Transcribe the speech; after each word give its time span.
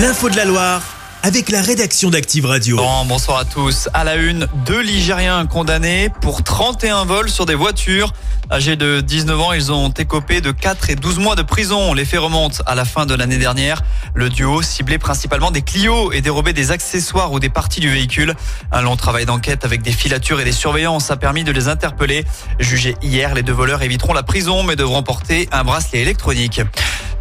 L'info 0.00 0.30
de 0.30 0.36
la 0.36 0.46
Loire 0.46 0.82
avec 1.22 1.50
la 1.50 1.60
rédaction 1.60 2.08
d'Active 2.08 2.46
Radio. 2.46 2.78
Bon, 2.78 3.04
bonsoir 3.04 3.38
à 3.38 3.44
tous. 3.44 3.90
À 3.92 4.02
la 4.02 4.14
une, 4.14 4.46
deux 4.64 4.80
Ligériens 4.80 5.44
condamnés 5.44 6.08
pour 6.22 6.42
31 6.42 7.04
vols 7.04 7.28
sur 7.28 7.44
des 7.44 7.54
voitures. 7.54 8.14
Âgés 8.50 8.76
de 8.76 9.02
19 9.02 9.38
ans, 9.38 9.52
ils 9.52 9.70
ont 9.70 9.90
écopé 9.90 10.40
de 10.40 10.52
4 10.52 10.88
et 10.88 10.96
12 10.96 11.18
mois 11.18 11.34
de 11.36 11.42
prison. 11.42 11.92
Les 11.92 12.06
faits 12.06 12.20
remontent 12.20 12.62
à 12.64 12.74
la 12.74 12.86
fin 12.86 13.04
de 13.04 13.14
l'année 13.14 13.36
dernière. 13.36 13.82
Le 14.14 14.30
duo 14.30 14.62
ciblait 14.62 14.96
principalement 14.96 15.50
des 15.50 15.60
Clio 15.60 16.12
et 16.12 16.22
dérobait 16.22 16.54
des 16.54 16.70
accessoires 16.70 17.30
ou 17.32 17.38
des 17.38 17.50
parties 17.50 17.80
du 17.80 17.90
véhicule. 17.90 18.34
Un 18.72 18.80
long 18.80 18.96
travail 18.96 19.26
d'enquête 19.26 19.66
avec 19.66 19.82
des 19.82 19.92
filatures 19.92 20.40
et 20.40 20.44
des 20.44 20.52
surveillances 20.52 21.10
a 21.10 21.16
permis 21.16 21.44
de 21.44 21.52
les 21.52 21.68
interpeller. 21.68 22.24
Jugés 22.58 22.96
hier, 23.02 23.34
les 23.34 23.42
deux 23.42 23.52
voleurs 23.52 23.82
éviteront 23.82 24.14
la 24.14 24.22
prison 24.22 24.62
mais 24.62 24.76
devront 24.76 25.02
porter 25.02 25.46
un 25.52 25.62
bracelet 25.62 26.00
électronique. 26.00 26.62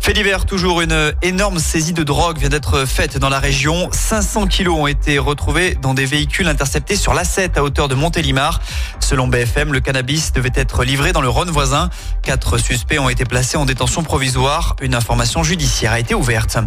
Fait 0.10 0.46
toujours 0.48 0.82
une 0.82 1.14
énorme 1.22 1.60
saisie 1.60 1.94
de 1.94 2.02
drogue 2.04 2.40
vient 2.40 2.50
d'être 2.50 2.86
faite 2.86 3.20
dans 3.20 3.30
la 3.30 3.40
région. 3.40 3.90
500 3.92 4.48
kilos 4.48 4.76
ont 4.76 4.88
été 4.88 5.20
retrouvés 5.20 5.76
dans 5.76 5.94
des 5.94 6.06
véhicules 6.06 6.48
interceptés 6.48 6.96
sur 6.96 7.14
l'A7 7.14 7.58
à 7.58 7.64
hauteur 7.64 7.88
de 7.88 7.94
Montélimar. 7.94 8.60
Selon 9.00 9.28
BFM, 9.28 9.72
le 9.72 9.80
cannabis 9.80 10.34
devait 10.34 10.52
être 10.56 10.84
livré 10.84 11.14
dans 11.14 11.22
le 11.22 11.30
Rhône 11.30 11.52
voisin. 11.52 11.90
Quatre 12.24 12.58
suspects 12.58 13.00
ont 13.00 13.10
été 13.10 13.24
placés 13.24 13.58
en 13.58 13.66
détention 13.66 14.02
provisoire. 14.02 14.76
Une 14.82 14.96
information 14.96 15.44
judiciaire 15.44 15.92
a 15.92 16.00
été 16.00 16.16
ouverte. 16.16 16.58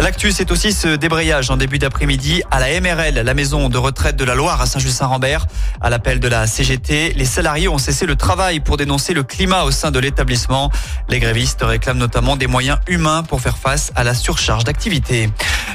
L'actu, 0.00 0.30
c'est 0.30 0.50
aussi 0.50 0.72
ce 0.72 0.88
débrayage 0.96 1.50
en 1.50 1.56
début 1.56 1.78
d'après-midi 1.78 2.42
à 2.50 2.60
la 2.60 2.80
MRL, 2.80 3.14
la 3.14 3.34
maison 3.34 3.68
de 3.68 3.78
retraite 3.78 4.16
de 4.16 4.24
la 4.24 4.34
Loire 4.34 4.60
à 4.60 4.66
Saint-Just-Saint-Rambert. 4.66 5.46
À 5.80 5.90
l'appel 5.90 6.20
de 6.20 6.28
la 6.28 6.46
CGT, 6.46 7.14
les 7.16 7.24
salariés 7.24 7.68
ont 7.68 7.78
cessé 7.78 8.04
le 8.04 8.16
travail 8.16 8.60
pour 8.60 8.76
dénoncer 8.76 9.14
le 9.14 9.22
climat 9.22 9.64
au 9.64 9.70
sein 9.70 9.90
de 9.90 9.98
l'établissement. 9.98 10.70
Les 11.08 11.20
grévistes 11.20 11.62
réclament 11.62 11.98
notamment 11.98 12.36
des 12.36 12.46
moyens 12.46 12.78
humains 12.86 13.22
pour 13.22 13.40
faire 13.40 13.58
face 13.58 13.92
à 13.94 14.04
la 14.04 14.14
surcharge 14.14 14.64
d'activité. 14.64 15.30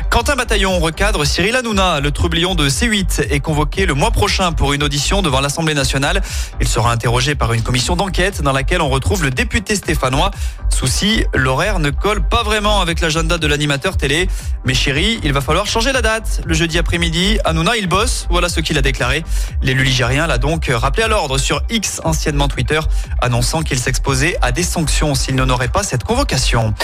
Quentin 0.09 0.35
Bataillon 0.35 0.79
recadre 0.79 1.25
Cyril 1.25 1.55
Hanouna. 1.55 1.99
Le 1.99 2.11
troublion 2.11 2.55
de 2.55 2.69
C8 2.69 3.27
est 3.29 3.39
convoqué 3.39 3.85
le 3.85 3.93
mois 3.93 4.11
prochain 4.11 4.51
pour 4.51 4.73
une 4.73 4.83
audition 4.83 5.21
devant 5.21 5.41
l'Assemblée 5.41 5.73
nationale. 5.73 6.21
Il 6.61 6.67
sera 6.67 6.91
interrogé 6.91 7.35
par 7.35 7.53
une 7.53 7.61
commission 7.61 7.95
d'enquête 7.95 8.41
dans 8.41 8.53
laquelle 8.53 8.81
on 8.81 8.89
retrouve 8.89 9.23
le 9.23 9.31
député 9.31 9.75
stéphanois. 9.75 10.31
Souci, 10.77 11.25
l'horaire 11.33 11.79
ne 11.79 11.89
colle 11.89 12.21
pas 12.21 12.43
vraiment 12.43 12.81
avec 12.81 13.01
l'agenda 13.01 13.39
de 13.39 13.47
l'animateur 13.47 13.97
télé. 13.97 14.27
Mais 14.63 14.75
chérie, 14.75 15.19
il 15.23 15.33
va 15.33 15.41
falloir 15.41 15.65
changer 15.65 15.91
la 15.91 16.03
date. 16.03 16.41
Le 16.45 16.53
jeudi 16.53 16.77
après-midi, 16.77 17.39
Hanouna, 17.45 17.77
il 17.77 17.87
bosse. 17.87 18.27
Voilà 18.29 18.47
ce 18.47 18.59
qu'il 18.59 18.77
a 18.77 18.83
déclaré. 18.83 19.23
L'élu 19.63 19.83
ligérien 19.83 20.27
l'a 20.27 20.37
donc 20.37 20.69
rappelé 20.71 21.01
à 21.01 21.07
l'ordre 21.07 21.39
sur 21.39 21.63
X, 21.71 21.99
anciennement 22.03 22.47
Twitter, 22.47 22.79
annonçant 23.23 23.63
qu'il 23.63 23.79
s'exposait 23.79 24.37
à 24.43 24.51
des 24.51 24.61
sanctions 24.61 25.15
s'il 25.15 25.33
n'honorait 25.33 25.69
pas 25.69 25.81
cette 25.81 26.03
convocation. 26.03 26.75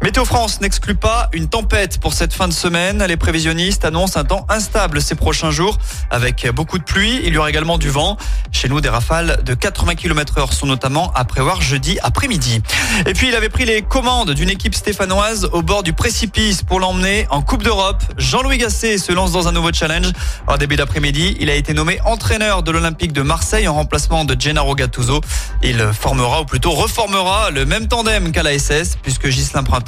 Météo 0.00 0.24
France 0.24 0.60
n'exclut 0.60 0.94
pas 0.94 1.28
une 1.32 1.48
tempête 1.48 1.98
pour 1.98 2.12
cette 2.12 2.32
fin 2.32 2.46
de 2.46 2.52
semaine. 2.52 3.04
Les 3.08 3.16
prévisionnistes 3.16 3.84
annoncent 3.84 4.18
un 4.18 4.22
temps 4.22 4.46
instable 4.48 5.02
ces 5.02 5.16
prochains 5.16 5.50
jours 5.50 5.76
avec 6.10 6.48
beaucoup 6.54 6.78
de 6.78 6.84
pluie. 6.84 7.20
Il 7.24 7.34
y 7.34 7.36
aura 7.36 7.50
également 7.50 7.78
du 7.78 7.90
vent. 7.90 8.16
Chez 8.52 8.68
nous, 8.68 8.80
des 8.80 8.88
rafales 8.88 9.42
de 9.44 9.54
80 9.54 9.96
km 9.96 10.38
heure 10.38 10.52
sont 10.52 10.66
notamment 10.66 11.10
à 11.14 11.24
prévoir 11.24 11.60
jeudi 11.62 11.98
après-midi. 12.00 12.62
Et 13.06 13.12
puis, 13.12 13.28
il 13.28 13.34
avait 13.34 13.48
pris 13.48 13.64
les 13.64 13.82
commandes 13.82 14.30
d'une 14.30 14.50
équipe 14.50 14.76
stéphanoise 14.76 15.48
au 15.52 15.62
bord 15.62 15.82
du 15.82 15.92
précipice 15.92 16.62
pour 16.62 16.78
l'emmener 16.78 17.26
en 17.30 17.42
Coupe 17.42 17.64
d'Europe. 17.64 18.04
Jean-Louis 18.18 18.58
Gasset 18.58 18.98
se 18.98 19.10
lance 19.10 19.32
dans 19.32 19.48
un 19.48 19.52
nouveau 19.52 19.72
challenge. 19.72 20.12
En 20.46 20.56
début 20.58 20.76
d'après-midi, 20.76 21.36
il 21.40 21.50
a 21.50 21.54
été 21.54 21.74
nommé 21.74 21.98
entraîneur 22.04 22.62
de 22.62 22.70
l'Olympique 22.70 23.12
de 23.12 23.22
Marseille 23.22 23.66
en 23.66 23.74
remplacement 23.74 24.24
de 24.24 24.40
Gennaro 24.40 24.76
Gattuso. 24.76 25.20
Il 25.64 25.90
formera, 25.92 26.42
ou 26.42 26.44
plutôt 26.44 26.70
reformera, 26.70 27.50
le 27.50 27.64
même 27.64 27.88
tandem 27.88 28.30
qu'à 28.30 28.44
la 28.44 28.56
SS 28.56 28.96
puisque 29.02 29.28
Gislain 29.28 29.64
Printemps 29.64 29.87